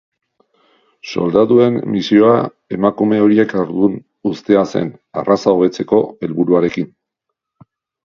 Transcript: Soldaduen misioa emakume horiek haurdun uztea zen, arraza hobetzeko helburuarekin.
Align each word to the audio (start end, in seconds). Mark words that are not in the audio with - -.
Soldaduen 1.11 1.77
misioa 1.97 2.39
emakume 2.79 3.21
horiek 3.27 3.55
haurdun 3.61 4.01
uztea 4.33 4.67
zen, 4.75 4.93
arraza 5.23 5.57
hobetzeko 5.57 6.05
helburuarekin. 6.25 6.93